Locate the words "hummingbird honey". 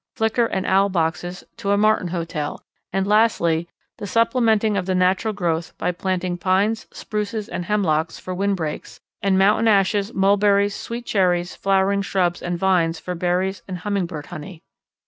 13.77-14.63